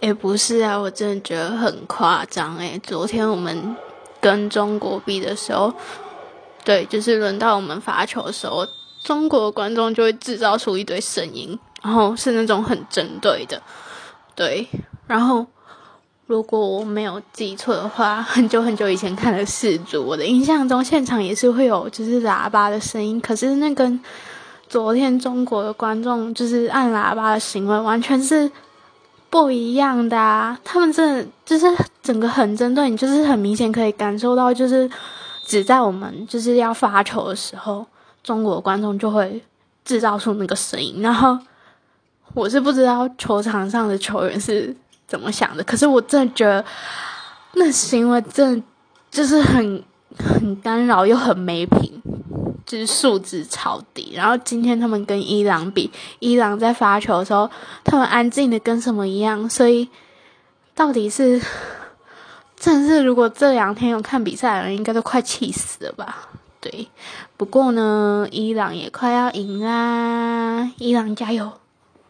[0.00, 3.76] 也不是啊，我真的觉得很夸张诶，昨天我们
[4.18, 5.72] 跟中国比的时候，
[6.64, 8.66] 对，就是轮到我们发球的时候，
[9.04, 13.62] 中国的观众就会制造出一堆声音，然后是那种很针对的，
[14.34, 14.66] 对。
[15.06, 15.46] 然后
[16.26, 24.00] 如果我没有记错的话，很久很久以前看的世足，我的印象中现场也是会有就是喇叭的声音，可是那跟
[24.66, 28.50] 昨天中国的观众就是按喇叭的行为完全是。
[29.30, 31.66] 不一样的啊，他们真的就是
[32.02, 34.90] 整个很针对你，就是很明显可以感受到，就是
[35.46, 37.86] 只在我们就是要发球的时候，
[38.24, 39.40] 中国观众就会
[39.84, 41.00] 制造出那个声音。
[41.00, 41.38] 然后
[42.34, 44.74] 我是不知道球场上的球员是
[45.06, 46.64] 怎么想的，可是我真的觉得
[47.54, 48.62] 那行为真的
[49.10, 49.82] 就是很
[50.18, 51.99] 很干扰又很没品。
[52.78, 57.50] 是素质超低，然后今天他们跟伊朗比，伊朗在发球的时候，
[57.84, 59.88] 他们安静的跟什么一样，所以
[60.74, 61.40] 到底是，
[62.56, 66.28] 真是如果这两天有看比赛的人，应该都快气死了吧？
[66.60, 66.88] 对，
[67.36, 71.59] 不过呢，伊朗也快要赢啦，伊朗加油！